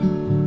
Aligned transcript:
estrela, 0.00 0.39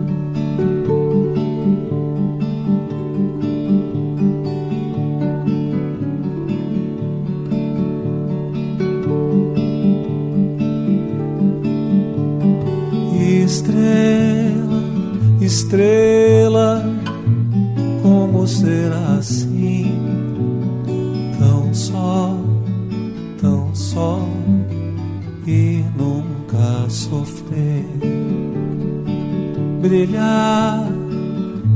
Brilhar, 29.83 30.87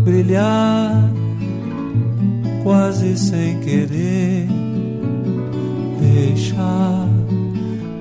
brilhar, 0.05 1.11
quase 2.63 3.17
sem 3.17 3.59
querer. 3.59 4.47
Deixar, 5.99 7.05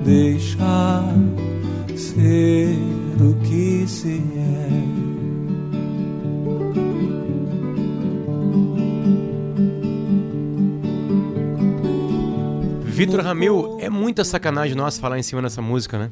deixar 0.05 1.03
ser 1.97 2.69
o 3.19 3.33
que 3.41 3.85
se 3.85 4.23
é. 4.37 4.67
Vitor 12.85 13.19
Ramil, 13.19 13.77
é 13.81 13.89
muita 13.89 14.23
sacanagem 14.23 14.73
nós 14.73 14.97
falar 14.97 15.19
em 15.19 15.23
cima 15.23 15.41
dessa 15.41 15.61
música, 15.61 15.99
né? 15.99 16.09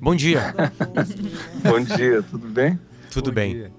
Bom 0.00 0.16
dia. 0.16 0.52
Bom 1.62 1.80
dia, 1.80 2.20
tudo 2.20 2.48
bem? 2.48 2.76
Tudo 3.10 3.30
Bom 3.30 3.34
bem. 3.34 3.54
Dia. 3.54 3.72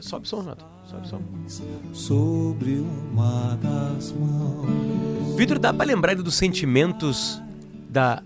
Sobe 0.00 0.24
o 0.26 0.28
som, 0.28 0.40
Renato. 0.40 0.64
Sobe 0.86 1.06
o 1.06 1.08
som. 1.08 1.22
Sobre 1.92 2.78
uma 2.78 3.56
das 3.56 4.12
mãos. 4.12 5.36
Vitor, 5.36 5.58
dá 5.58 5.72
pra 5.72 5.84
lembrar 5.84 6.14
dos 6.16 6.34
sentimentos 6.34 7.40
da, 7.88 8.22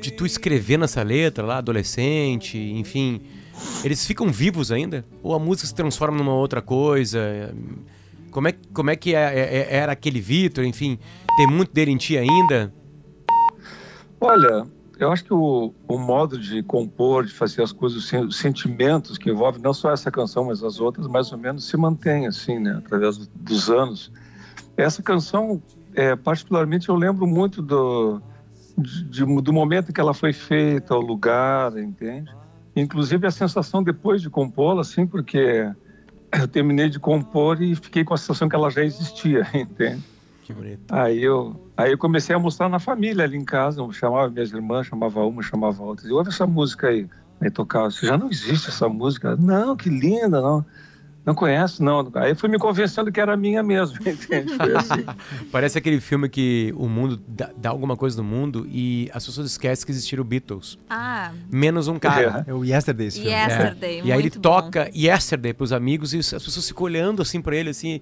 de 0.00 0.10
tu 0.10 0.24
escrever 0.24 0.78
nessa 0.78 1.02
letra 1.02 1.44
lá, 1.44 1.58
adolescente, 1.58 2.58
enfim. 2.58 3.20
Eles 3.84 4.06
ficam 4.06 4.32
vivos 4.32 4.72
ainda? 4.72 5.04
Ou 5.22 5.34
a 5.34 5.38
música 5.38 5.66
se 5.66 5.74
transforma 5.74 6.16
numa 6.16 6.34
outra 6.34 6.62
coisa? 6.62 7.54
Como 8.30 8.48
é, 8.48 8.54
como 8.72 8.90
é 8.90 8.96
que 8.96 9.14
é, 9.14 9.20
é, 9.20 9.56
é, 9.58 9.76
era 9.76 9.92
aquele 9.92 10.20
Vitor, 10.20 10.64
enfim? 10.64 10.98
Tem 11.36 11.46
muito 11.46 11.72
dele 11.72 11.90
em 11.90 11.96
ti 11.96 12.16
ainda? 12.16 12.72
Olha, 14.20 14.66
eu 14.98 15.12
acho 15.12 15.24
que 15.24 15.32
o, 15.32 15.72
o 15.86 15.98
modo 15.98 16.38
de 16.38 16.62
compor, 16.62 17.24
de 17.24 17.32
fazer 17.32 17.62
as 17.62 17.70
coisas, 17.72 18.12
os 18.12 18.36
sentimentos 18.36 19.16
que 19.16 19.30
envolvem 19.30 19.62
não 19.62 19.72
só 19.72 19.92
essa 19.92 20.10
canção, 20.10 20.46
mas 20.46 20.62
as 20.64 20.80
outras, 20.80 21.06
mais 21.06 21.30
ou 21.30 21.38
menos 21.38 21.64
se 21.64 21.76
mantém 21.76 22.26
assim, 22.26 22.58
né? 22.58 22.80
Através 22.84 23.16
dos 23.28 23.70
anos. 23.70 24.10
Essa 24.76 25.02
canção, 25.02 25.62
é, 25.94 26.16
particularmente, 26.16 26.88
eu 26.88 26.96
lembro 26.96 27.26
muito 27.26 27.62
do, 27.62 28.20
de, 28.76 29.24
do 29.24 29.52
momento 29.52 29.90
em 29.90 29.92
que 29.92 30.00
ela 30.00 30.14
foi 30.14 30.32
feita, 30.32 30.96
o 30.96 31.00
lugar, 31.00 31.76
entende? 31.78 32.30
Inclusive 32.74 33.26
a 33.26 33.30
sensação 33.30 33.82
depois 33.82 34.20
de 34.20 34.28
compô-la, 34.28 34.80
assim, 34.80 35.06
porque 35.06 35.70
eu 36.32 36.48
terminei 36.48 36.88
de 36.88 36.98
compor 36.98 37.62
e 37.62 37.74
fiquei 37.76 38.04
com 38.04 38.14
a 38.14 38.18
sensação 38.18 38.48
que 38.48 38.56
ela 38.56 38.70
já 38.70 38.82
existia, 38.82 39.46
entende? 39.54 40.02
Que 40.48 40.54
bonito. 40.54 40.80
Aí 40.90 41.22
eu, 41.22 41.70
aí 41.76 41.92
eu 41.92 41.98
comecei 41.98 42.34
a 42.34 42.38
mostrar 42.38 42.70
na 42.70 42.78
família 42.78 43.22
ali 43.22 43.36
em 43.36 43.44
casa, 43.44 43.82
eu 43.82 43.92
chamava 43.92 44.30
minhas 44.30 44.50
irmãs, 44.50 44.86
chamava 44.86 45.22
uma, 45.22 45.42
chamava 45.42 45.82
outra, 45.82 46.08
e 46.08 46.10
ouve 46.10 46.30
essa 46.30 46.46
música 46.46 46.88
aí. 46.88 47.06
Aí 47.38 47.50
tocava, 47.50 47.90
já 47.90 48.16
não 48.16 48.30
existe 48.30 48.70
essa 48.70 48.88
música. 48.88 49.36
Não, 49.36 49.76
que 49.76 49.90
linda, 49.90 50.40
não. 50.40 50.64
Não 51.22 51.34
conhece, 51.34 51.82
não. 51.82 52.10
Aí 52.14 52.34
fui 52.34 52.48
me 52.48 52.58
convencendo 52.58 53.12
que 53.12 53.20
era 53.20 53.36
minha 53.36 53.62
mesmo, 53.62 53.98
entende? 54.08 54.54
Assim. 54.74 55.04
Parece 55.52 55.76
aquele 55.76 56.00
filme 56.00 56.30
que 56.30 56.72
o 56.78 56.88
mundo 56.88 57.22
dá, 57.28 57.50
dá, 57.54 57.68
alguma 57.68 57.94
coisa 57.94 58.16
no 58.16 58.24
mundo 58.24 58.66
e 58.70 59.10
as 59.12 59.26
pessoas 59.26 59.50
esquecem 59.50 59.84
que 59.84 59.92
existiram 59.92 60.24
Beatles. 60.24 60.78
Ah. 60.88 61.30
Menos 61.52 61.88
um 61.88 61.98
cara. 61.98 62.46
É, 62.46 62.50
é 62.52 62.54
o 62.54 62.64
Yesterday 62.64 63.08
esse 63.08 63.20
filme. 63.20 63.36
Yesterday, 63.36 64.00
é. 64.00 64.04
E 64.06 64.12
aí 64.12 64.18
ele 64.18 64.30
bom. 64.30 64.40
toca 64.40 64.90
Yesterday 64.96 65.52
pros 65.52 65.74
amigos 65.74 66.14
e 66.14 66.20
as 66.20 66.30
pessoas 66.30 66.66
ficam 66.66 66.84
olhando 66.84 67.20
assim 67.20 67.42
pra 67.42 67.54
ele, 67.54 67.68
assim, 67.68 68.00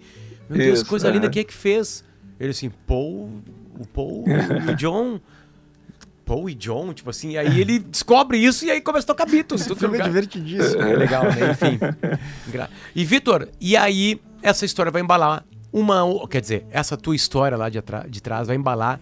meu 0.48 0.58
Deus, 0.58 0.78
Isso, 0.78 0.88
coisa 0.88 1.08
é. 1.08 1.10
linda, 1.10 1.28
quem 1.28 1.40
é 1.40 1.44
que 1.44 1.52
fez? 1.52 2.05
Ele 2.38 2.50
assim, 2.50 2.70
Paul, 2.86 3.30
o 3.78 3.86
Paul, 3.86 4.24
o 4.70 4.74
John... 4.76 5.20
Paul 6.24 6.50
e 6.50 6.54
John, 6.54 6.92
tipo 6.92 7.08
assim, 7.08 7.36
aí 7.36 7.60
ele 7.60 7.78
descobre 7.78 8.36
isso 8.36 8.64
e 8.64 8.70
aí 8.72 8.80
começa 8.80 9.04
a 9.04 9.14
tocar 9.14 9.26
Beatles. 9.26 9.60
Esse 9.60 9.76
filme 9.76 9.96
é 9.96 10.02
divertidíssimo. 10.02 10.82
É 10.82 10.96
legal, 10.96 11.22
né? 11.22 11.52
Enfim. 11.52 11.78
E 12.96 13.04
Vitor, 13.04 13.48
e 13.60 13.76
aí 13.76 14.20
essa 14.42 14.64
história 14.64 14.90
vai 14.90 15.02
embalar 15.02 15.44
uma, 15.72 16.02
quer 16.28 16.40
dizer, 16.40 16.66
essa 16.70 16.96
tua 16.96 17.14
história 17.14 17.56
lá 17.56 17.68
de, 17.68 17.78
de 18.08 18.20
trás 18.20 18.48
vai 18.48 18.56
embalar 18.56 18.98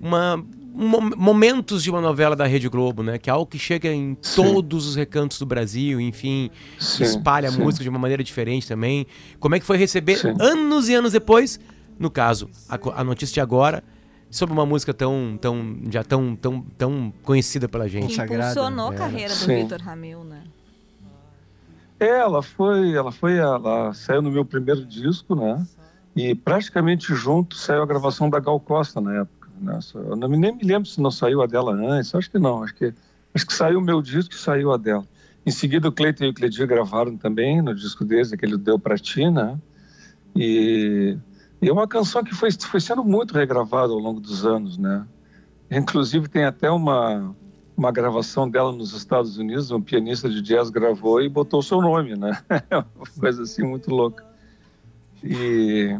uma 0.00 0.44
momentos 0.76 1.84
de 1.84 1.90
uma 1.90 2.00
novela 2.00 2.34
da 2.34 2.46
Rede 2.46 2.68
Globo, 2.68 3.02
né? 3.02 3.16
Que 3.16 3.30
é 3.30 3.32
algo 3.32 3.46
que 3.46 3.58
chega 3.58 3.88
em 3.88 4.18
sim. 4.20 4.42
todos 4.42 4.88
os 4.88 4.96
recantos 4.96 5.38
do 5.38 5.46
Brasil, 5.46 6.00
enfim, 6.00 6.50
sim, 6.80 7.04
espalha 7.04 7.48
sim. 7.48 7.60
a 7.60 7.64
música 7.64 7.84
de 7.84 7.88
uma 7.88 7.98
maneira 7.98 8.24
diferente 8.24 8.66
também. 8.66 9.06
Como 9.38 9.54
é 9.54 9.60
que 9.60 9.64
foi 9.64 9.76
receber 9.76 10.20
anos 10.40 10.88
e 10.88 10.94
anos 10.94 11.12
depois, 11.12 11.60
no 11.98 12.10
caso, 12.10 12.48
a, 12.68 12.78
a 13.00 13.04
notícia 13.04 13.34
de 13.34 13.40
agora, 13.40 13.82
sobre 14.30 14.52
uma 14.52 14.66
música 14.66 14.92
tão, 14.92 15.38
tão, 15.40 15.78
já 15.90 16.02
tão, 16.02 16.34
tão, 16.34 16.60
tão 16.76 17.12
conhecida 17.22 17.68
pela 17.68 17.88
gente. 17.88 18.16
Que 18.16 18.22
impulsionou 18.22 18.88
a 18.88 18.94
carreira 18.94 19.34
do 19.34 19.46
Vitor 19.46 19.80
Ramil, 19.80 20.24
né? 20.24 20.42
É, 22.00 22.18
ela 22.18 22.42
foi, 22.42 22.92
ela 22.92 23.12
foi, 23.12 23.36
ela 23.36 23.94
saiu 23.94 24.20
no 24.20 24.30
meu 24.30 24.44
primeiro 24.44 24.84
disco, 24.84 25.36
né? 25.36 25.64
E 26.16 26.34
praticamente 26.34 27.14
junto 27.14 27.56
saiu 27.56 27.82
a 27.82 27.86
gravação 27.86 28.28
da 28.28 28.40
Gal 28.40 28.58
Costa 28.58 29.00
na 29.00 29.20
época. 29.20 29.48
Né? 29.60 29.78
Eu 29.94 30.16
não, 30.16 30.28
nem 30.28 30.54
me 30.54 30.64
lembro 30.64 30.88
se 30.88 31.00
não 31.00 31.10
saiu 31.10 31.40
a 31.40 31.46
dela 31.46 31.72
antes, 31.72 32.14
acho 32.14 32.30
que 32.30 32.38
não, 32.38 32.62
acho 32.62 32.74
que, 32.74 32.92
acho 33.32 33.46
que 33.46 33.52
saiu 33.52 33.78
o 33.78 33.82
meu 33.82 34.02
disco 34.02 34.34
e 34.34 34.38
saiu 34.38 34.72
a 34.72 34.76
dela. 34.76 35.06
Em 35.46 35.50
seguida 35.50 35.88
o 35.88 35.92
Cleiton 35.92 36.24
e 36.24 36.28
o 36.28 36.34
Cledir 36.34 36.66
gravaram 36.66 37.16
também 37.16 37.62
no 37.62 37.74
disco 37.74 38.04
deles, 38.04 38.32
aquele 38.32 38.56
Deu 38.56 38.78
Pra 38.78 38.96
Ti, 38.96 39.30
né? 39.30 39.58
E 40.34 41.16
e 41.64 41.68
é 41.68 41.72
uma 41.72 41.88
canção 41.88 42.22
que 42.22 42.34
foi, 42.34 42.50
foi 42.52 42.78
sendo 42.78 43.02
muito 43.02 43.32
regravada 43.32 43.90
ao 43.90 43.98
longo 43.98 44.20
dos 44.20 44.44
anos, 44.44 44.76
né? 44.76 45.06
Inclusive 45.70 46.28
tem 46.28 46.44
até 46.44 46.70
uma, 46.70 47.34
uma 47.74 47.90
gravação 47.90 48.46
dela 48.50 48.70
nos 48.70 48.92
Estados 48.92 49.38
Unidos, 49.38 49.70
um 49.70 49.80
pianista 49.80 50.28
de 50.28 50.42
jazz 50.42 50.68
gravou 50.68 51.22
e 51.22 51.28
botou 51.28 51.60
o 51.60 51.62
seu 51.62 51.80
nome, 51.80 52.16
né? 52.16 52.38
Uma 52.70 53.06
coisa 53.18 53.44
assim 53.44 53.62
muito 53.62 53.90
louca. 53.90 54.22
E, 55.22 55.98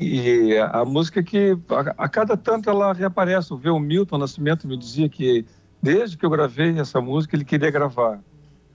e 0.00 0.58
a 0.58 0.84
música 0.84 1.22
que 1.22 1.56
a, 1.68 2.04
a 2.04 2.08
cada 2.08 2.36
tanto 2.36 2.68
ela 2.68 2.92
reaparece. 2.92 3.54
O 3.54 3.78
Milton 3.78 4.18
Nascimento 4.18 4.66
me 4.66 4.76
dizia 4.76 5.08
que 5.08 5.46
desde 5.80 6.16
que 6.16 6.26
eu 6.26 6.30
gravei 6.30 6.76
essa 6.76 7.00
música 7.00 7.36
ele 7.36 7.44
queria 7.44 7.70
gravar. 7.70 8.18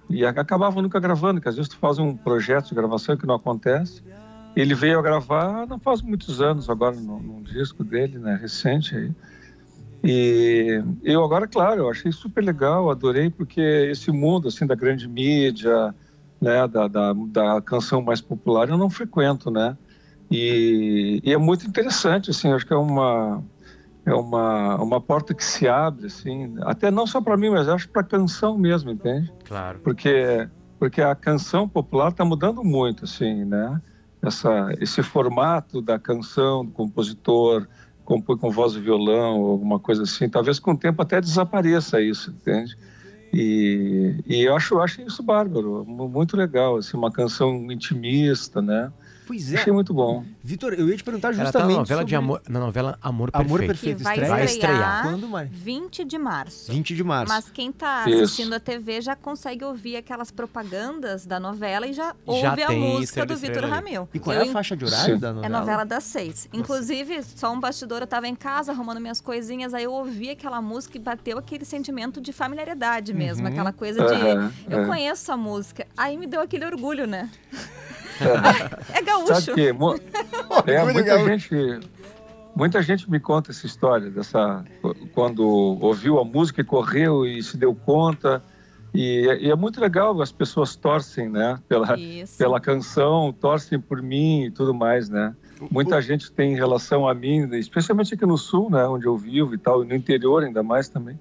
E 0.10 0.26
acabava 0.26 0.82
nunca 0.82 1.02
gravando, 1.02 1.42
porque 1.42 1.50
às 1.50 1.58
vezes 1.58 1.68
tu 1.68 1.78
faz 1.78 2.00
um 2.00 2.16
projeto 2.16 2.70
de 2.70 2.76
gravação 2.76 3.18
que 3.18 3.28
não 3.28 3.36
acontece. 3.36 4.02
Ele 4.56 4.74
veio 4.74 4.98
a 5.00 5.02
gravar 5.02 5.68
não 5.68 5.80
faz 5.80 6.02
muitos 6.02 6.42
anos, 6.42 6.70
agora 6.70 6.96
num, 6.96 7.20
num 7.20 7.44
disco 7.44 7.84
dele, 7.84 8.18
né, 8.18 8.38
recente 8.42 8.96
aí. 8.96 9.12
E 10.04 10.82
eu 11.04 11.24
agora, 11.24 11.48
claro, 11.48 11.82
eu 11.82 11.90
achei 11.90 12.12
super 12.12 12.44
legal, 12.44 12.90
adorei, 12.90 13.30
porque 13.30 13.62
esse 13.62 14.12
mundo 14.12 14.48
assim 14.48 14.66
da 14.66 14.76
grande 14.76 15.08
mídia, 15.08 15.94
né, 16.40 16.68
da, 16.68 16.88
da, 16.88 17.14
da 17.14 17.62
canção 17.62 18.02
mais 18.02 18.22
popular, 18.22 18.70
eu 18.70 18.78
não 18.78 18.90
frequento, 18.90 19.52
né? 19.52 19.78
E, 20.30 21.22
e, 21.24 21.34
é 21.34 21.38
muito 21.38 21.66
interessante, 21.66 22.32
assim, 22.32 22.52
acho 22.52 22.66
que 22.66 22.74
é 22.74 22.78
uma 22.78 23.44
é 24.06 24.14
uma, 24.14 24.82
uma 24.82 25.02
porta 25.02 25.34
que 25.34 25.44
se 25.44 25.68
abre, 25.68 26.06
assim, 26.06 26.56
até 26.62 26.90
não 26.90 27.06
só 27.06 27.20
para 27.20 27.36
mim, 27.36 27.50
mas 27.50 27.68
acho 27.68 27.90
para 27.90 28.02
a 28.02 28.06
canção 28.06 28.58
mesmo, 28.58 28.90
entende? 28.90 29.32
Claro. 29.46 29.80
Porque 29.84 30.48
porque 30.80 31.02
a 31.02 31.16
canção 31.16 31.68
popular 31.68 32.10
está 32.10 32.24
mudando 32.24 32.64
muito, 32.64 33.06
assim, 33.06 33.44
né? 33.46 33.82
Essa, 34.22 34.70
esse 34.80 35.02
formato 35.04 35.82
da 35.82 36.00
canção, 36.00 36.66
do 36.66 36.72
compositor, 36.72 37.68
compõe 38.04 38.38
com 38.38 38.50
voz 38.50 38.74
e 38.74 38.80
violão, 38.80 39.36
alguma 39.36 39.80
coisa 39.80 40.04
assim, 40.04 40.30
talvez 40.30 40.60
com 40.60 40.72
o 40.72 40.78
tempo 40.78 41.02
até 41.02 41.20
desapareça 41.20 42.02
isso, 42.02 42.32
entende? 42.32 42.78
E, 43.34 44.16
e 44.26 44.44
eu 44.44 44.56
acho, 44.56 44.80
acho 44.80 45.02
isso 45.02 45.22
bárbaro, 45.22 45.84
muito 45.86 46.38
legal, 46.38 46.78
assim, 46.78 46.96
uma 46.96 47.12
canção 47.12 47.70
intimista, 47.72 48.62
né? 48.62 48.92
Pois 49.28 49.54
é. 49.54 49.58
Achei 49.60 49.74
muito 49.74 49.94
bom. 49.94 50.24
Vitor, 50.42 50.74
eu 50.74 50.88
ia 50.88 50.96
te 50.98 51.04
perguntar 51.04 51.28
Ela 51.34 51.38
tá 51.38 51.44
justamente 51.44 51.74
na 51.74 51.80
novela, 51.80 52.06
de 52.06 52.16
sobre 52.16 52.26
amor, 52.26 52.42
na 52.48 52.60
novela 52.62 52.98
Amor 53.02 53.30
Perfeito. 53.32 53.48
Amor 53.50 53.60
Que 53.62 53.68
Perfeito. 53.68 54.04
vai 54.04 54.14
estreia? 54.16 54.32
Vai 54.34 54.46
estrear, 54.46 54.74
estrear. 54.74 55.04
Quando, 55.04 55.28
Mari? 55.28 55.50
20 55.52 56.06
de 56.06 56.18
março. 56.18 56.72
20 56.72 56.96
de 56.96 57.04
março. 57.04 57.34
Mas 57.34 57.50
quem 57.50 57.72
tá 57.72 58.06
Isso. 58.08 58.24
assistindo 58.24 58.54
a 58.54 58.60
TV 58.60 59.02
já 59.02 59.16
consegue 59.16 59.66
ouvir 59.66 59.98
aquelas 59.98 60.32
propagandas 60.32 61.26
da 61.26 61.40
novela 61.40 61.86
e 61.88 61.94
já 61.94 62.16
ouve 62.26 62.42
Já 62.42 62.54
a 62.54 62.56
tem 62.68 62.80
música 62.80 63.26
do 63.26 63.36
Vitor. 63.36 63.66
Ramil. 63.66 64.08
E 64.14 64.20
qual 64.20 64.36
Eu 64.36 64.44
é 64.44 64.48
a 64.50 64.52
faixa 64.52 64.78
de 64.78 64.86
horário 64.86 65.16
Sim. 65.16 65.20
da 65.20 65.28
É 65.30 65.34
novela? 65.34 65.60
novela 65.60 65.84
das 65.86 66.04
seis. 66.06 66.48
Inclusive, 66.54 67.22
só 67.24 67.52
um 67.52 67.60
bastidor, 67.60 68.00
eu 68.02 68.08
tava 68.08 68.28
em 68.28 68.36
casa 68.36 68.72
arrumando 68.72 69.02
minhas 69.02 69.20
coisinhas, 69.20 69.74
aí 69.74 69.84
eu 69.84 69.92
ouvi 69.92 70.30
aquela 70.30 70.62
música 70.62 70.98
e 70.98 71.02
bateu 71.02 71.38
aquele 71.38 71.66
sentimento 71.66 72.22
de 72.22 72.32
familiaridade 72.32 73.14
mesmo, 73.14 73.46
Uhum. 73.46 73.52
aquela 73.52 73.74
coisa 73.74 74.06
de 74.06 74.14
Aham, 74.14 74.54
eu 74.70 74.84
é. 74.84 74.86
conheço 74.86 75.32
a 75.32 75.36
música. 75.38 75.86
Aí 75.98 76.16
me 76.18 76.26
deu 76.28 76.40
aquele 76.42 76.66
orgulho, 76.66 77.06
né? 77.06 77.30
é 78.94 79.02
gaúcho. 79.02 79.42
Sabe 79.42 79.54
que 79.54 79.74
mu- 79.74 80.00
é, 80.66 80.84
muita 80.84 81.02
gaúcho. 81.04 81.26
gente, 81.28 81.80
muita 82.56 82.82
gente 82.82 83.10
me 83.10 83.20
conta 83.20 83.52
essa 83.52 83.66
história 83.66 84.10
dessa 84.10 84.64
quando 85.14 85.46
ouviu 85.48 86.20
a 86.20 86.26
música 86.26 86.62
e 86.62 86.64
correu 86.64 87.26
e 87.26 87.42
se 87.44 87.58
deu 87.58 87.74
conta 87.76 88.42
e, 88.94 89.26
e 89.42 89.52
é 89.52 89.56
muito 89.56 89.80
legal 89.80 90.20
as 90.22 90.32
pessoas 90.32 90.76
torcem, 90.76 91.30
né, 91.30 91.60
pela 91.68 91.98
Isso. 92.00 92.38
pela 92.38 92.60
canção, 92.60 93.32
torcem 93.34 93.80
por 93.80 94.02
mim 94.02 94.46
e 94.46 94.52
tudo 94.52 94.74
mais, 94.74 95.10
né? 95.10 95.36
Muita 95.72 96.00
gente 96.02 96.32
tem 96.32 96.56
relação 96.56 97.08
a 97.08 97.14
mim, 97.14 97.50
especialmente 97.56 98.14
aqui 98.14 98.26
no 98.26 98.38
sul, 98.38 98.70
né, 98.70 98.86
onde 98.86 99.06
eu 99.06 99.18
vivo 99.18 99.54
e 99.54 99.58
tal, 99.58 99.84
e 99.84 99.88
no 99.88 99.96
interior 99.96 100.44
ainda 100.44 100.62
mais 100.64 100.88
também, 100.88 101.20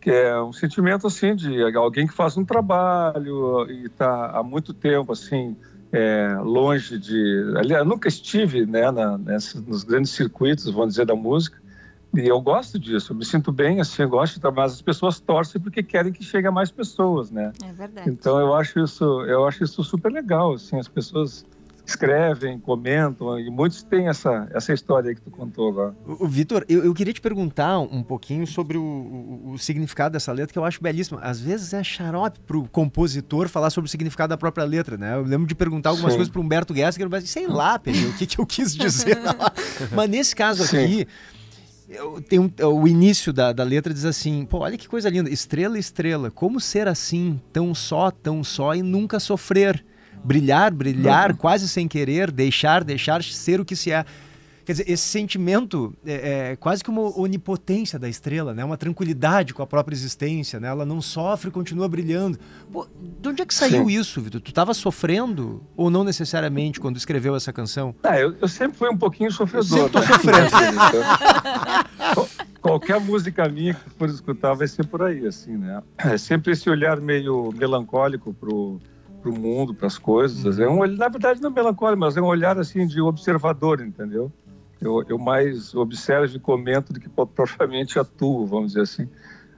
que 0.00 0.10
é 0.10 0.40
um 0.40 0.52
sentimento 0.52 1.06
assim 1.06 1.34
de 1.34 1.62
alguém 1.76 2.06
que 2.06 2.14
faz 2.14 2.36
um 2.36 2.44
trabalho 2.44 3.66
e 3.70 3.86
está 3.86 4.30
há 4.30 4.42
muito 4.42 4.72
tempo 4.72 5.12
assim 5.12 5.56
é, 5.92 6.36
longe 6.42 6.98
de, 6.98 7.54
aliás, 7.56 7.82
eu 7.82 7.88
nunca 7.88 8.08
estive, 8.08 8.64
né, 8.64 8.90
na, 8.90 9.18
nessa, 9.18 9.60
nos 9.60 9.82
grandes 9.82 10.12
circuitos, 10.12 10.70
vamos 10.70 10.90
dizer, 10.90 11.06
da 11.06 11.16
música. 11.16 11.58
E 12.14 12.26
eu 12.26 12.40
gosto 12.40 12.78
disso, 12.78 13.12
eu 13.12 13.16
me 13.16 13.24
sinto 13.24 13.52
bem, 13.52 13.80
assim, 13.80 14.02
eu 14.02 14.08
gosto 14.08 14.34
de 14.34 14.40
trabalhar, 14.40 14.66
mas 14.66 14.74
as 14.74 14.82
pessoas 14.82 15.20
torcem 15.20 15.60
porque 15.60 15.82
querem 15.82 16.12
que 16.12 16.24
chegue 16.24 16.48
a 16.48 16.52
mais 16.52 16.70
pessoas, 16.70 17.30
né? 17.30 17.52
É 17.64 17.72
verdade. 17.72 18.10
Então 18.10 18.38
eu 18.40 18.54
acho 18.54 18.80
isso, 18.80 19.04
eu 19.22 19.46
acho 19.46 19.62
isso 19.62 19.84
super 19.84 20.10
legal, 20.10 20.54
assim, 20.54 20.78
as 20.78 20.88
pessoas 20.88 21.44
escrevem, 21.90 22.58
comentam 22.58 23.38
e 23.38 23.50
muitos 23.50 23.82
têm 23.82 24.08
essa 24.08 24.48
essa 24.54 24.72
história 24.72 25.14
que 25.14 25.20
tu 25.20 25.30
contou 25.30 25.68
agora. 25.68 25.94
O, 26.06 26.24
o 26.24 26.28
Vitor, 26.28 26.64
eu, 26.68 26.84
eu 26.84 26.94
queria 26.94 27.12
te 27.12 27.20
perguntar 27.20 27.78
um 27.78 28.02
pouquinho 28.02 28.46
sobre 28.46 28.76
o, 28.78 28.82
o- 28.82 29.50
o 29.52 29.58
significado 29.58 30.12
dessa 30.12 30.32
letra, 30.32 30.52
que 30.52 30.58
eu 30.58 30.64
acho 30.64 30.82
belíssima. 30.82 31.20
Às 31.20 31.40
vezes 31.40 31.72
é 31.72 31.82
xarope 31.84 32.38
pro 32.46 32.64
compositor 32.70 33.48
falar 33.48 33.70
sobre 33.70 33.88
o 33.88 33.90
significado 33.90 34.30
da 34.30 34.36
própria 34.38 34.64
letra, 34.64 34.96
né? 34.96 35.14
Eu 35.14 35.22
lembro 35.22 35.46
de 35.46 35.54
perguntar 35.54 35.90
algumas 35.90 36.12
Sim. 36.12 36.18
coisas 36.18 36.32
pro 36.32 36.40
Humberto 36.40 36.74
Gessinger, 36.74 37.08
mas 37.10 37.28
sei 37.28 37.46
lá, 37.46 37.78
Pedro, 37.78 38.10
o 38.10 38.14
que, 38.14 38.26
que 38.26 38.38
eu 38.38 38.46
quis 38.46 38.74
dizer. 38.74 39.18
mas 39.94 40.08
nesse 40.10 40.34
caso 40.34 40.64
Sim. 40.66 40.76
aqui, 40.84 41.06
eu 41.88 42.20
tenho 42.22 42.42
um- 42.62 42.66
o 42.66 42.86
início 42.86 43.32
da, 43.32 43.52
da 43.52 43.64
letra 43.64 43.92
diz 43.92 44.04
assim: 44.04 44.44
pô, 44.44 44.58
olha 44.58 44.78
que 44.78 44.88
coisa 44.88 45.08
linda, 45.10 45.28
estrela, 45.28 45.78
estrela, 45.78 46.30
como 46.30 46.60
ser 46.60 46.86
assim, 46.86 47.40
tão 47.52 47.74
só, 47.74 48.10
tão 48.10 48.44
só 48.44 48.74
e 48.74 48.82
nunca 48.82 49.18
sofrer? 49.18 49.84
Brilhar, 50.24 50.72
brilhar, 50.72 51.36
quase 51.36 51.68
sem 51.68 51.88
querer, 51.88 52.30
deixar, 52.30 52.84
deixar 52.84 53.22
ser 53.22 53.60
o 53.60 53.64
que 53.64 53.74
se 53.74 53.90
é. 53.90 54.04
Quer 54.64 54.72
dizer, 54.72 54.90
esse 54.90 55.02
sentimento 55.02 55.92
é, 56.06 56.50
é 56.52 56.56
quase 56.56 56.84
que 56.84 56.90
uma 56.90 57.18
onipotência 57.18 57.98
da 57.98 58.08
estrela, 58.08 58.54
né? 58.54 58.62
Uma 58.64 58.76
tranquilidade 58.76 59.52
com 59.52 59.62
a 59.62 59.66
própria 59.66 59.94
existência, 59.96 60.60
né? 60.60 60.68
Ela 60.68 60.84
não 60.84 61.00
sofre, 61.00 61.50
continua 61.50 61.88
brilhando. 61.88 62.38
Pô, 62.70 62.86
de 63.20 63.28
onde 63.28 63.42
é 63.42 63.46
que 63.46 63.54
saiu 63.54 63.86
Sim. 63.88 63.98
isso, 63.98 64.20
Vitor? 64.20 64.40
Tu 64.40 64.50
estava 64.50 64.72
sofrendo 64.74 65.62
ou 65.76 65.90
não 65.90 66.04
necessariamente 66.04 66.78
quando 66.78 66.98
escreveu 66.98 67.34
essa 67.34 67.52
canção? 67.52 67.94
Ah, 68.02 68.20
eu, 68.20 68.36
eu 68.40 68.46
sempre 68.46 68.76
fui 68.78 68.88
um 68.88 68.96
pouquinho 68.96 69.32
sofredor. 69.32 69.66
sempre 69.66 69.90
tô 69.90 70.00
né? 70.00 70.06
sofrendo. 70.06 70.46
Qual- 72.14 72.28
Qualquer 72.60 73.00
música 73.00 73.48
minha 73.48 73.72
que 73.72 73.88
for 73.98 74.08
escutar 74.10 74.52
vai 74.52 74.68
ser 74.68 74.84
por 74.86 75.02
aí, 75.02 75.26
assim, 75.26 75.56
né? 75.56 75.82
É 75.96 76.18
sempre 76.18 76.52
esse 76.52 76.68
olhar 76.68 77.00
meio 77.00 77.50
melancólico 77.56 78.34
pro, 78.34 78.78
pro 79.20 79.32
mundo, 79.32 79.74
pras 79.74 79.98
coisas. 79.98 80.58
É 80.58 80.68
um, 80.68 80.86
na 80.86 81.08
verdade, 81.08 81.40
não 81.40 81.50
é 81.50 81.52
melancólico, 81.52 82.00
mas 82.00 82.16
é 82.16 82.20
um 82.20 82.26
olhar, 82.26 82.58
assim, 82.58 82.86
de 82.86 83.00
observador, 83.00 83.80
entendeu? 83.80 84.32
Eu, 84.80 85.04
eu 85.08 85.18
mais 85.18 85.74
observo 85.74 86.36
e 86.36 86.40
comento 86.40 86.92
do 86.92 87.00
que 87.00 87.08
pro- 87.08 87.26
propriamente 87.28 87.98
atuo, 87.98 88.46
vamos 88.46 88.68
dizer 88.68 88.82
assim. 88.82 89.08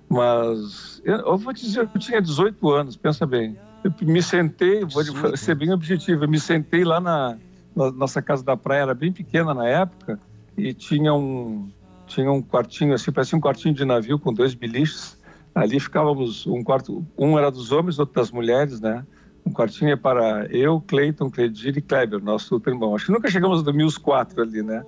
Mas 0.08 1.00
eu, 1.04 1.16
eu 1.16 1.38
vou 1.38 1.54
te 1.54 1.64
dizer, 1.64 1.88
eu 1.94 2.00
tinha 2.00 2.20
18 2.20 2.70
anos, 2.70 2.96
pensa 2.96 3.24
bem. 3.24 3.56
Eu 3.82 3.92
me 4.02 4.22
sentei, 4.22 4.80
vou 4.84 5.02
18. 5.02 5.36
ser 5.36 5.54
bem 5.54 5.72
objetivo, 5.72 6.24
eu 6.24 6.28
me 6.28 6.38
sentei 6.38 6.84
lá 6.84 7.00
na, 7.00 7.36
na 7.74 7.90
nossa 7.90 8.20
casa 8.20 8.44
da 8.44 8.56
praia, 8.56 8.82
era 8.82 8.94
bem 8.94 9.12
pequena 9.12 9.54
na 9.54 9.66
época, 9.66 10.20
e 10.56 10.72
tinha 10.74 11.14
um, 11.14 11.68
tinha 12.06 12.30
um 12.30 12.42
quartinho 12.42 12.94
assim, 12.94 13.10
parecia 13.10 13.36
um 13.36 13.40
quartinho 13.40 13.74
de 13.74 13.84
navio 13.84 14.18
com 14.18 14.32
dois 14.32 14.54
biliches. 14.54 15.16
Ali 15.54 15.78
ficávamos 15.80 16.46
um 16.46 16.62
quarto, 16.62 17.04
um 17.18 17.38
era 17.38 17.50
dos 17.50 17.72
homens, 17.72 17.98
outro 17.98 18.14
das 18.14 18.30
mulheres, 18.30 18.80
né? 18.80 19.04
Um 19.44 19.52
quartinho 19.52 19.90
é 19.90 19.96
para 19.96 20.46
eu, 20.50 20.80
Cleiton, 20.80 21.30
Cledir 21.30 21.76
e 21.76 21.82
Kleber, 21.82 22.22
nosso 22.22 22.54
outro 22.54 22.72
irmão. 22.72 22.94
Acho 22.94 23.06
que 23.06 23.12
nunca 23.12 23.30
chegamos 23.30 23.60
a 23.60 23.62
dormir 23.62 23.84
os 23.84 23.98
quatro 23.98 24.40
ali, 24.42 24.62
né? 24.62 24.84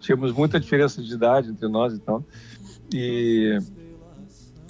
Tínhamos 0.00 0.32
muita 0.32 0.60
diferença 0.60 1.02
de 1.02 1.12
idade 1.12 1.50
entre 1.50 1.68
nós 1.68 1.92
e 1.94 1.98
tal. 1.98 2.24
E 2.94 3.58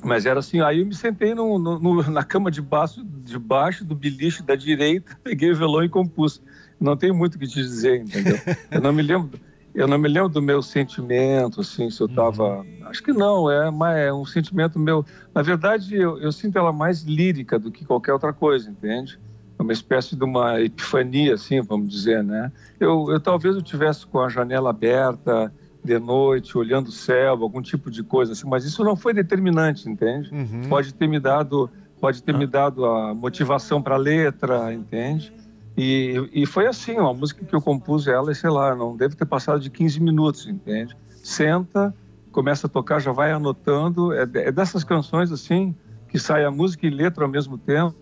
mas 0.04 0.24
era 0.26 0.38
assim, 0.40 0.60
aí 0.60 0.80
eu 0.80 0.86
me 0.86 0.94
sentei 0.94 1.34
no, 1.34 1.58
no- 1.58 2.02
na 2.10 2.22
cama 2.22 2.50
de 2.50 2.60
baixo, 2.62 3.02
de 3.04 3.38
baixo 3.38 3.84
do 3.84 3.94
beliche 3.94 4.42
da 4.42 4.54
direita, 4.54 5.18
peguei 5.24 5.50
o 5.50 5.56
violão 5.56 5.82
e 5.84 5.88
compus. 5.88 6.40
Não 6.78 6.96
tem 6.96 7.10
muito 7.12 7.34
o 7.36 7.38
que 7.38 7.46
te 7.46 7.54
dizer, 7.54 8.02
entendeu? 8.02 8.38
Eu 8.70 8.80
não 8.80 8.92
me 8.92 9.02
lembro, 9.02 9.40
eu 9.74 9.88
não 9.88 9.98
me 9.98 10.08
lembro 10.08 10.28
do 10.28 10.42
meu 10.42 10.62
sentimento, 10.62 11.60
assim, 11.62 11.90
se 11.90 12.00
eu 12.00 12.06
estava, 12.06 12.66
acho 12.88 13.02
que 13.02 13.12
não, 13.12 13.50
é, 13.50 14.06
é 14.06 14.12
um 14.12 14.24
sentimento 14.24 14.78
meu. 14.78 15.04
Na 15.34 15.42
verdade, 15.42 15.94
eu, 15.94 16.18
eu 16.18 16.32
sinto 16.32 16.58
ela 16.58 16.72
mais 16.72 17.02
lírica 17.02 17.58
do 17.58 17.70
que 17.70 17.84
qualquer 17.84 18.12
outra 18.12 18.32
coisa, 18.32 18.70
entende? 18.70 19.18
É 19.58 19.62
uma 19.62 19.72
espécie 19.72 20.14
de 20.14 20.24
uma 20.24 20.60
epifania, 20.60 21.34
assim, 21.34 21.60
vamos 21.60 21.88
dizer, 21.88 22.22
né? 22.22 22.52
Eu, 22.78 23.06
eu 23.10 23.20
talvez 23.20 23.56
eu 23.56 23.62
tivesse 23.62 24.06
com 24.06 24.20
a 24.20 24.28
janela 24.28 24.70
aberta 24.70 25.52
de 25.82 25.98
noite, 25.98 26.58
olhando 26.58 26.88
o 26.88 26.92
céu, 26.92 27.42
algum 27.42 27.62
tipo 27.62 27.90
de 27.90 28.02
coisa 28.02 28.32
assim, 28.32 28.46
mas 28.48 28.64
isso 28.64 28.82
não 28.82 28.96
foi 28.96 29.14
determinante, 29.14 29.88
entende? 29.88 30.28
Uhum. 30.34 30.62
Pode 30.68 30.92
ter 30.92 31.06
me 31.06 31.20
dado, 31.20 31.70
pode 32.00 32.22
ter 32.22 32.34
me 32.34 32.46
dado 32.46 32.84
a 32.84 33.14
motivação 33.14 33.80
para 33.80 33.94
a 33.94 33.98
letra, 33.98 34.74
entende? 34.74 35.32
E, 35.76 36.28
e 36.32 36.46
foi 36.46 36.66
assim, 36.66 36.98
uma 36.98 37.14
música 37.14 37.44
que 37.44 37.54
eu 37.54 37.60
compus 37.60 38.08
ela, 38.08 38.34
sei 38.34 38.50
lá, 38.50 38.74
não 38.74 38.96
deve 38.96 39.14
ter 39.14 39.26
passado 39.26 39.60
de 39.60 39.70
15 39.70 40.00
minutos, 40.00 40.46
entende? 40.46 40.96
Senta, 41.22 41.94
começa 42.36 42.66
a 42.66 42.70
tocar, 42.70 42.98
já 43.00 43.12
vai 43.12 43.32
anotando, 43.32 44.12
é, 44.12 44.28
é 44.34 44.52
dessas 44.52 44.84
canções 44.84 45.32
assim 45.32 45.74
que 46.06 46.18
sai 46.18 46.44
a 46.44 46.50
música 46.50 46.86
e 46.86 46.90
letra 46.90 47.24
ao 47.24 47.30
mesmo 47.30 47.56
tempo, 47.56 47.96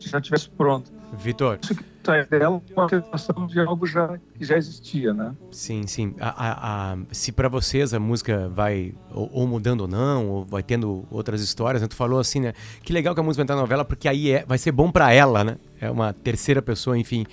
se 0.00 0.08
já 0.08 0.18
tivesse 0.22 0.48
pronto. 0.48 0.90
Vitor, 1.12 1.58
Isso 1.62 1.74
que 1.74 1.84
sai 2.02 2.24
dela 2.26 2.62
é 2.74 2.80
uma 2.80 2.88
sensação 2.88 3.46
de 3.46 3.60
algo 3.60 3.86
já 3.86 4.18
que 4.34 4.42
já 4.44 4.56
existia, 4.56 5.12
né? 5.12 5.34
sim, 5.50 5.86
sim. 5.86 6.14
A- 6.18 6.28
a- 6.30 6.92
a- 6.94 6.96
se 7.12 7.30
pra 7.30 7.48
vocês 7.50 7.92
a 7.92 8.00
música 8.00 8.48
vai 8.48 8.94
ou, 9.12 9.28
ou 9.34 9.46
mudando 9.46 9.82
ou 9.82 9.88
não, 9.88 10.28
ou 10.30 10.44
vai 10.46 10.62
tendo 10.62 11.04
outras 11.10 11.42
histórias, 11.42 11.82
né? 11.82 11.88
Tu 11.88 11.94
falou 11.94 12.18
assim, 12.18 12.40
né? 12.40 12.54
Que 12.82 12.90
legal 12.92 13.12
que 13.14 13.20
a 13.20 13.22
música 13.22 13.40
vai 13.40 13.44
entrar 13.44 13.56
na 13.56 13.60
novela, 13.62 13.84
porque 13.84 14.08
aí 14.08 14.30
é, 14.30 14.46
vai 14.46 14.56
ser 14.56 14.72
bom 14.72 14.90
pra 14.90 15.12
ela, 15.12 15.44
né? 15.44 15.58
É 15.78 15.90
uma 15.90 16.14
terceira 16.14 16.62
pessoa, 16.62 16.96
enfim. 16.96 17.26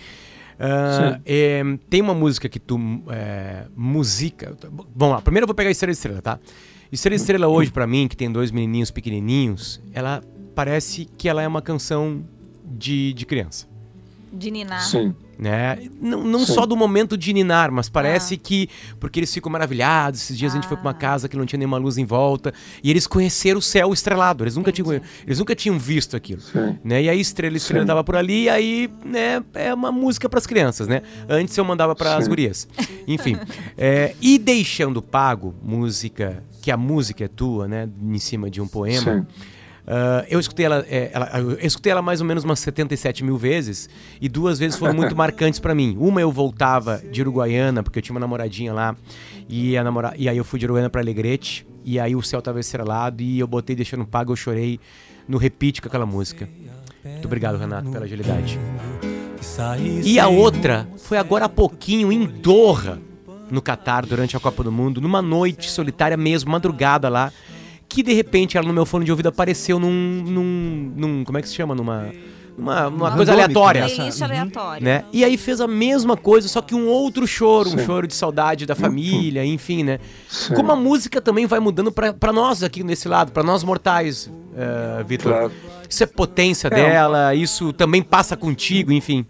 Sim. 0.59 1.21
é, 1.25 1.63
tem 1.89 2.01
uma 2.01 2.13
música 2.13 2.47
que 2.47 2.59
tu 2.59 2.79
é, 3.09 3.65
musica. 3.75 4.55
Vamos 4.95 5.15
lá, 5.15 5.21
primeiro 5.21 5.43
eu 5.43 5.47
vou 5.47 5.55
pegar 5.55 5.69
Estrela 5.71 5.91
Estrela, 5.91 6.21
tá? 6.21 6.39
Estrela 6.91 7.15
Estrela 7.15 7.47
hoje, 7.47 7.71
pra 7.71 7.85
mim, 7.85 8.07
que 8.07 8.15
tem 8.15 8.31
dois 8.31 8.51
menininhos 8.51 8.91
pequenininhos, 8.91 9.81
ela 9.93 10.21
parece 10.53 11.05
que 11.17 11.27
ela 11.27 11.41
é 11.41 11.47
uma 11.47 11.61
canção 11.61 12.23
de, 12.63 13.13
de 13.13 13.25
criança 13.25 13.67
De 14.31 14.49
ninar. 14.49 14.81
Sim. 14.81 15.13
Né? 15.37 15.77
Não, 16.01 16.23
não 16.23 16.45
só 16.45 16.65
do 16.65 16.75
momento 16.75 17.17
de 17.17 17.33
ninar, 17.33 17.71
mas 17.71 17.89
parece 17.89 18.35
Ah. 18.35 18.39
que 18.41 18.69
porque 18.99 19.19
eles 19.19 19.33
ficam 19.33 19.51
maravilhados. 19.51 20.21
Esses 20.21 20.37
dias 20.37 20.51
a 20.53 20.55
gente 20.55 20.67
foi 20.67 20.77
pra 20.77 20.85
uma 20.85 20.91
Ah. 20.91 20.93
casa 20.93 21.27
que 21.29 21.35
não 21.37 21.45
tinha 21.45 21.57
nenhuma 21.57 21.77
luz 21.77 21.97
em 21.97 22.05
volta 22.05 22.53
e 22.83 22.89
eles 22.89 23.05
conheceram 23.07 23.59
o 23.59 23.61
céu 23.61 23.91
estrelado. 23.93 24.43
Eles 24.43 24.55
nunca 24.55 24.71
tinham, 24.71 25.01
eles 25.25 25.39
nunca 25.39 25.55
tinham 25.55 25.77
visto 25.77 26.15
aquilo, 26.15 26.41
Sim. 26.41 26.77
né? 26.83 27.03
E 27.03 27.09
aí 27.09 27.19
estrela 27.19 27.55
estrela 27.57 27.83
Sim. 27.83 27.87
tava 27.87 28.03
por 28.03 28.15
ali 28.15 28.43
e 28.43 28.49
aí, 28.49 28.89
né, 29.03 29.43
é 29.53 29.73
uma 29.73 29.91
música 29.91 30.27
pras 30.29 30.45
crianças, 30.45 30.87
né? 30.87 31.01
Antes 31.29 31.57
eu 31.57 31.65
mandava 31.65 31.95
para 31.95 32.15
as 32.17 32.27
gurias. 32.27 32.67
Enfim, 33.07 33.37
é, 33.77 34.15
e 34.21 34.37
deixando 34.37 35.01
pago 35.01 35.53
música 35.61 36.43
que 36.61 36.71
a 36.71 36.77
música 36.77 37.25
é 37.25 37.27
tua, 37.27 37.67
né, 37.67 37.87
em 38.01 38.17
cima 38.17 38.49
de 38.49 38.59
um 38.61 38.67
poema. 38.67 39.25
Sim. 39.29 39.45
Ah, 39.87 40.25
eu, 40.29 40.39
escutei 40.39 40.65
ela, 40.65 40.83
é, 40.89 41.11
ela- 41.13 41.29
eu 41.39 41.57
escutei 41.61 41.91
ela 41.91 42.01
mais 42.01 42.19
ou 42.21 42.25
menos 42.27 42.43
umas 42.43 42.59
77 42.59 43.23
mil 43.23 43.37
vezes 43.37 43.87
e 44.19 44.27
duas 44.27 44.57
vezes 44.57 44.77
foram 44.77 44.93
muito 44.93 45.15
marcantes 45.17 45.59
pra 45.59 45.75
mim. 45.75 45.95
Uma 45.99 46.21
eu 46.21 46.31
voltava 46.31 47.01
de 47.11 47.21
Uruguaiana, 47.21 47.83
porque 47.83 47.99
eu 47.99 48.03
tinha 48.03 48.13
uma 48.13 48.19
namoradinha 48.19 48.73
lá, 48.73 48.95
e, 49.47 49.77
a 49.77 49.83
namora... 49.83 50.13
e 50.17 50.27
aí 50.27 50.37
eu 50.37 50.43
fui 50.43 50.59
de 50.59 50.65
Uruguaiana 50.65 50.89
pra 50.89 51.01
Alegrete, 51.01 51.67
e 51.83 51.99
aí 51.99 52.15
o 52.15 52.21
céu 52.23 52.41
tava 52.41 52.59
estrelado 52.59 53.21
e 53.21 53.37
eu 53.39 53.45
botei 53.47 53.75
deixando 53.75 54.05
pago, 54.05 54.31
eu 54.31 54.35
chorei 54.35 54.79
no 55.27 55.37
repeat 55.37 55.81
com 55.81 55.87
aquela 55.87 56.05
música. 56.05 56.49
Muito 57.03 57.25
obrigado, 57.25 57.57
Renato, 57.59 57.91
pela 57.91 58.05
agilidade. 58.05 58.59
E 60.03 60.19
a 60.19 60.27
outra 60.27 60.87
foi 60.97 61.17
agora 61.19 61.45
há 61.45 61.49
pouquinho 61.49 62.11
em 62.11 62.25
Doha, 62.25 62.99
no 63.51 63.61
Catar, 63.61 64.03
durante 64.07 64.35
a 64.35 64.39
Copa 64.39 64.63
do 64.63 64.71
Mundo, 64.71 64.99
numa 64.99 65.21
noite 65.21 65.69
solitária 65.69 66.17
mesmo, 66.17 66.51
madrugada 66.51 67.07
lá, 67.09 67.31
que 67.95 68.03
de 68.03 68.13
repente 68.13 68.57
ela 68.57 68.67
no 68.67 68.73
meu 68.73 68.85
fone 68.85 69.05
de 69.05 69.11
ouvido 69.11 69.29
apareceu 69.29 69.79
num. 69.79 69.89
num, 69.89 70.93
num 70.95 71.23
como 71.23 71.37
é 71.37 71.41
que 71.41 71.47
se 71.47 71.55
chama? 71.55 71.73
Numa. 71.73 72.11
Uma, 72.57 72.87
uma 72.87 73.11
coisa 73.11 73.33
aleatória. 73.33 73.85
Playlist 73.85 74.21
aleatória. 74.21 74.81
Né? 74.81 75.03
E 75.11 75.25
aí 75.25 75.35
fez 75.35 75.59
a 75.59 75.67
mesma 75.67 76.15
coisa, 76.15 76.47
só 76.47 76.61
que 76.61 76.73
um 76.73 76.87
outro 76.87 77.27
choro, 77.27 77.67
um 77.67 77.77
Sim. 77.77 77.85
choro 77.85 78.07
de 78.07 78.15
saudade 78.15 78.65
da 78.65 78.73
família, 78.73 79.43
enfim, 79.45 79.83
né? 79.83 79.99
Sim. 80.29 80.53
Como 80.53 80.71
a 80.71 80.75
música 80.75 81.19
também 81.21 81.45
vai 81.45 81.59
mudando 81.59 81.91
pra 81.91 82.13
pra 82.13 82.31
nós 82.31 82.63
aqui 82.63 82.81
nesse 82.81 83.09
lado, 83.09 83.33
pra 83.33 83.43
nós 83.43 83.61
mortais, 83.61 84.31
eh, 84.55 85.03
Vitor. 85.05 85.33
Claro. 85.33 85.51
Isso 85.89 86.03
é 86.03 86.05
potência 86.05 86.67
É, 86.67 86.71
dela, 86.71 87.35
isso 87.35 87.73
também 87.73 88.01
passa 88.01 88.37
contigo, 88.37 88.91
enfim. 88.93 89.25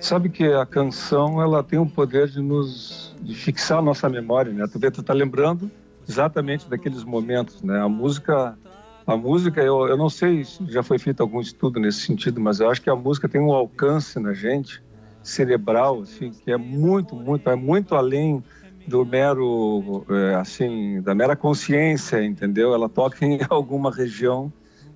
Sabe 0.00 0.28
que 0.28 0.44
a 0.44 0.66
canção 0.66 1.40
ela 1.40 1.62
tem 1.62 1.78
o 1.78 1.86
poder 1.86 2.28
de 2.28 2.40
nos 2.40 3.14
de 3.22 3.34
fixar 3.34 3.78
a 3.78 3.82
nossa 3.82 4.08
memória, 4.08 4.52
né? 4.52 4.66
Tu 4.72 4.78
vê, 4.78 4.90
tu 4.90 5.04
tá 5.04 5.12
lembrando 5.12 5.70
exatamente 6.08 6.68
daqueles 6.68 7.04
momentos, 7.04 7.62
né? 7.62 7.80
A 7.80 7.88
música, 7.88 8.58
a 9.06 9.16
música, 9.16 9.62
eu, 9.62 9.88
eu 9.88 9.96
não 9.96 10.08
sei 10.08 10.44
se 10.44 10.64
já 10.70 10.82
foi 10.82 10.98
feito 10.98 11.20
algum 11.20 11.40
estudo 11.40 11.80
nesse 11.80 12.00
sentido, 12.00 12.40
mas 12.40 12.60
eu 12.60 12.70
acho 12.70 12.82
que 12.82 12.90
a 12.90 12.96
música 12.96 13.28
tem 13.28 13.40
um 13.40 13.52
alcance 13.52 14.18
na 14.18 14.32
gente 14.32 14.82
cerebral, 15.22 16.02
assim, 16.02 16.30
que 16.30 16.50
é 16.50 16.56
muito, 16.56 17.16
muito, 17.16 17.50
é 17.50 17.56
muito 17.56 17.94
além 17.94 18.42
do 18.86 19.04
mero, 19.04 20.06
é, 20.08 20.36
assim, 20.36 21.02
da 21.02 21.14
mera 21.14 21.34
consciência, 21.34 22.24
entendeu? 22.24 22.72
Ela 22.72 22.88
toca 22.88 23.24
em 23.24 23.40
alguma 23.50 23.90
região 23.90 24.52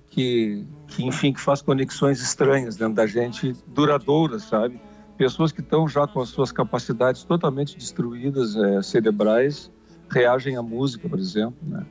que, 0.09 0.65
que, 0.87 1.05
enfim, 1.05 1.33
que 1.33 1.41
faz 1.41 1.61
conexões 1.61 2.21
estranhas 2.21 2.77
dentro 2.77 2.95
da 2.95 3.05
gente, 3.05 3.53
duradouras, 3.67 4.43
sabe? 4.43 4.79
Pessoas 5.17 5.51
que 5.51 5.61
estão 5.61 5.87
já 5.87 6.07
com 6.07 6.21
as 6.21 6.29
suas 6.29 6.51
capacidades 6.51 7.23
totalmente 7.23 7.77
destruídas, 7.77 8.55
é, 8.55 8.81
cerebrais, 8.81 9.69
reagem 10.11 10.55
à 10.57 10.61
música, 10.63 11.07
por 11.09 11.19
exemplo, 11.19 11.57
né? 11.61 11.85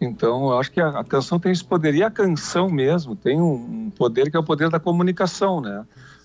Então, 0.00 0.50
eu 0.50 0.58
acho 0.58 0.70
que 0.70 0.80
a, 0.80 0.90
a 0.90 1.04
canção 1.04 1.40
tem 1.40 1.50
esse 1.50 1.64
poder. 1.64 1.94
E 1.94 2.02
a 2.04 2.10
canção 2.10 2.70
mesmo 2.70 3.16
tem 3.16 3.40
um, 3.40 3.90
poder 3.90 4.30
que 4.30 4.36
é 4.36 4.40
o 4.40 4.44
poder 4.44 4.70
da 4.70 4.78
comunicação, 4.78 5.60
né? 5.60 5.84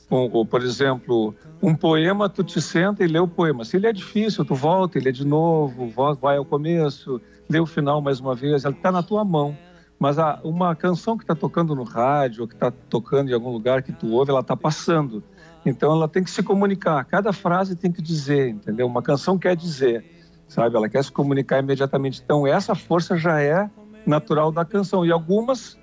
Ou, 0.10 0.30
ou, 0.32 0.46
por 0.46 0.62
exemplo, 0.62 1.36
um 1.62 1.74
poema, 1.76 2.30
tu 2.30 2.44
te 2.44 2.62
senta 2.62 3.04
e 3.04 3.08
lê 3.08 3.18
o 3.18 3.28
poema. 3.28 3.66
Se 3.66 3.78
ele 3.78 3.88
é 3.88 3.94
difícil, 3.94 4.46
tu 4.46 4.54
volta 4.54 5.00
e 5.00 5.02
lê 5.02 5.12
de 5.12 5.26
novo, 5.26 5.88
vo- 5.90 6.14
vai 6.14 6.38
ao 6.38 6.46
começo, 6.46 7.20
lê 7.50 7.60
o 7.60 7.66
final 7.66 8.00
mais 8.00 8.20
uma 8.20 8.36
vez, 8.36 8.64
ele 8.64 8.76
está 8.76 8.92
na 8.92 9.02
tua 9.02 9.26
mão. 9.26 9.58
Mas 9.98 10.20
a, 10.20 10.40
uma 10.44 10.76
canção 10.76 11.18
que 11.18 11.24
está 11.24 11.34
tocando 11.36 11.74
no 11.74 11.84
rádio, 11.84 12.48
que 12.48 12.54
está 12.54 12.72
tocando 12.90 13.32
em 13.32 13.34
algum 13.34 13.50
lugar 13.52 13.82
que 13.82 13.92
tu 13.94 14.10
ouve, 14.10 14.30
ela 14.30 14.42
está 14.42 14.56
passando. 14.56 15.24
Então 15.66 15.92
ela 15.94 16.08
tem 16.08 16.24
que 16.24 16.30
se 16.30 16.44
comunicar. 16.44 17.04
Cada 17.06 17.34
frase 17.34 17.76
tem 17.76 17.92
que 17.92 18.02
dizer, 18.02 18.50
entendeu? 18.50 18.86
Uma 18.86 19.02
canção 19.02 19.40
quer 19.40 19.56
dizer, 19.56 20.06
sabe? 20.48 20.76
Ela 20.76 20.90
quer 20.90 21.04
se 21.04 21.12
comunicar 21.12 21.60
imediatamente. 21.60 22.22
Então 22.24 22.46
essa 22.46 22.76
força 22.76 23.18
já 23.18 23.42
é 23.42 23.70
natural 24.06 24.52
da 24.52 24.66
canção. 24.66 25.06
E 25.06 25.12
algumas 25.12 25.78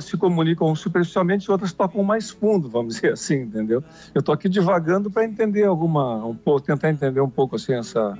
se 0.00 0.16
comunicam 0.16 0.74
superficialmente 0.74 1.46
e 1.46 1.50
outras 1.50 1.72
tocam 1.72 2.02
mais 2.02 2.30
fundo, 2.30 2.68
vamos 2.68 2.96
dizer 2.96 3.12
assim, 3.12 3.42
entendeu? 3.42 3.84
Eu 4.14 4.20
estou 4.20 4.34
aqui 4.34 4.48
divagando 4.48 5.10
para 5.10 5.24
entender 5.24 5.64
alguma, 5.64 6.24
um 6.24 6.34
pouco, 6.34 6.60
tentar 6.62 6.90
entender 6.90 7.20
um 7.20 7.30
pouco 7.30 7.56
assim 7.56 7.74
essa 7.74 8.18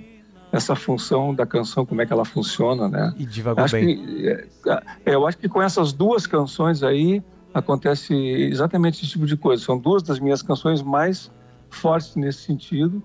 essa 0.52 0.74
função 0.74 1.32
da 1.32 1.46
canção, 1.46 1.86
como 1.86 2.02
é 2.02 2.06
que 2.06 2.12
ela 2.12 2.24
funciona, 2.24 2.88
né? 2.88 3.14
E 3.16 3.24
divagou 3.24 3.62
Acho 3.62 3.76
bem. 3.76 4.04
que, 4.04 4.28
é, 4.28 4.46
é, 5.06 5.14
eu 5.14 5.24
acho 5.24 5.38
que 5.38 5.48
com 5.48 5.62
essas 5.62 5.92
duas 5.92 6.26
canções 6.26 6.82
aí 6.82 7.22
acontece 7.54 8.12
exatamente 8.14 9.04
esse 9.04 9.12
tipo 9.12 9.26
de 9.26 9.36
coisa. 9.36 9.62
São 9.62 9.78
duas 9.78 10.02
das 10.02 10.18
minhas 10.18 10.42
canções 10.42 10.82
mais 10.82 11.30
fortes 11.68 12.16
nesse 12.16 12.40
sentido 12.40 13.00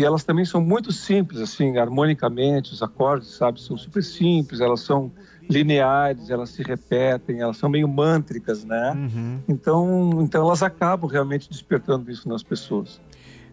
e 0.00 0.04
elas 0.04 0.24
também 0.24 0.46
são 0.46 0.62
muito 0.62 0.90
simples, 0.92 1.40
assim, 1.40 1.76
harmonicamente, 1.76 2.72
os 2.72 2.82
acordes, 2.82 3.28
sabe, 3.28 3.60
são 3.60 3.76
super 3.76 4.02
simples, 4.02 4.60
elas 4.60 4.80
são 4.80 5.12
lineares, 5.48 6.30
elas 6.30 6.48
se 6.48 6.62
repetem, 6.62 7.40
elas 7.40 7.58
são 7.58 7.68
meio 7.68 7.86
mântricas, 7.86 8.64
né? 8.64 8.92
Uhum. 8.96 9.40
Então, 9.46 10.18
então 10.22 10.46
elas 10.46 10.62
acabam 10.62 11.10
realmente 11.10 11.50
despertando 11.50 12.10
isso 12.10 12.26
nas 12.26 12.42
pessoas. 12.42 12.98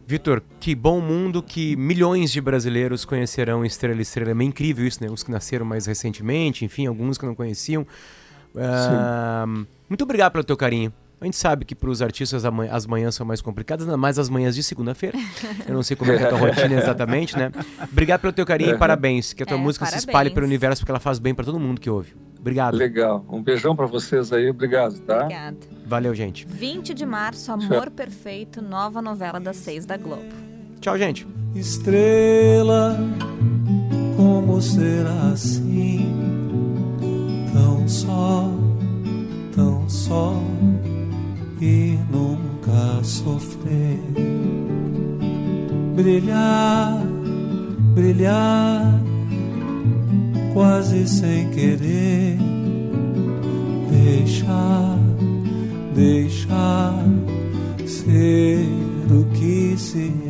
Vitor, 0.06 0.42
que 0.58 0.74
bom 0.74 1.02
mundo 1.02 1.44
que 1.44 1.76
milhões 1.76 2.32
de 2.32 2.40
brasileiros 2.40 3.04
conhecerão 3.04 3.66
Estrela 3.66 4.02
Estrela. 4.02 4.32
É 4.32 4.34
meio 4.34 4.48
incrível 4.48 4.88
isso, 4.88 5.04
né? 5.04 5.10
Uns 5.10 5.24
que 5.24 5.30
nasceram 5.30 5.66
mais 5.66 5.86
recentemente, 5.86 6.64
enfim, 6.64 6.86
alguns 6.86 7.18
que 7.18 7.26
não 7.26 7.36
conheciam. 7.36 7.86
Ah, 8.56 9.46
muito 9.90 10.02
obrigado 10.02 10.32
pelo 10.32 10.46
teu 10.46 10.56
carinho. 10.56 10.94
A 11.20 11.26
gente 11.26 11.36
sabe 11.38 11.66
que 11.66 11.74
para 11.74 11.90
os 11.90 12.00
artistas 12.02 12.44
as 12.46 12.86
manhãs 12.86 13.16
são 13.16 13.26
mais 13.26 13.42
complicadas, 13.42 13.86
ainda 13.88 13.98
mais 13.98 14.20
as 14.20 14.30
manhãs 14.30 14.54
de 14.54 14.62
segunda-feira. 14.62 15.18
Eu 15.68 15.74
não 15.74 15.82
sei 15.82 15.98
como 15.98 16.12
é, 16.12 16.18
que 16.18 16.24
é 16.24 16.28
a 16.28 16.30
tua 16.30 16.38
rotina 16.38 16.76
exatamente, 16.80 17.36
né? 17.36 17.52
Obrigado 17.92 18.22
pelo 18.22 18.34
teu 18.34 18.46
carinho 18.46 18.70
e 18.70 18.74
Uhum. 18.74 18.80
parabéns. 18.80 19.34
Que 19.34 19.42
a 19.42 19.46
tua 19.46 19.58
É, 19.58 19.60
música 19.60 19.86
se 19.88 19.98
espalhe 19.98 20.14
parabéns. 20.14 20.34
pelo 20.36 20.46
universo 20.46 20.82
porque 20.82 20.92
ela 20.92 21.00
faz 21.00 21.18
bem 21.18 21.34
para 21.34 21.44
todo 21.44 21.60
mundo 21.60 21.82
que 21.82 21.90
ouve. 21.90 22.16
Obrigado. 22.40 22.76
Legal. 22.76 23.26
Um 23.30 23.42
beijão 23.42 23.76
para 23.76 23.88
vocês 23.88 24.32
aí, 24.32 24.48
obrigado, 24.50 25.00
tá? 25.00 25.22
Obrigada. 25.24 25.58
Valeu, 25.88 26.14
gente. 26.14 26.46
20 26.48 26.94
de 26.94 27.06
março, 27.06 27.52
Amor 27.52 27.90
Perfeito, 27.90 28.62
nova 28.62 29.02
novela 29.02 29.40
das 29.40 29.58
seis 29.58 29.86
da 29.88 29.98
Globo. 29.98 30.22
Tchau, 30.80 30.96
gente. 31.00 31.28
Estrela, 31.56 32.96
como 34.16 34.62
ser 34.62 35.06
assim? 35.34 36.14
Tão 37.54 37.88
só, 37.88 38.37
sofrer. 43.28 44.00
Brilhar, 45.96 47.04
brilhar, 47.94 49.02
quase 50.54 51.08
sem 51.08 51.50
querer. 51.50 52.38
Deixar, 53.92 54.98
deixar 55.94 57.04
ser 57.86 58.66
o 59.12 59.26
que 59.34 59.76
se. 59.78 60.27